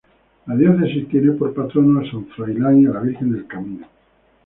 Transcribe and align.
La 0.47 0.55
diócesis 0.55 1.07
tiene 1.09 1.33
por 1.33 1.53
patronos 1.53 2.07
a 2.07 2.09
San 2.11 2.25
Froilán 2.25 2.81
y 2.81 2.87
a 2.87 2.89
la 2.89 3.01
Virgen 3.01 3.33
del 3.33 3.45
Camino. 3.45 3.85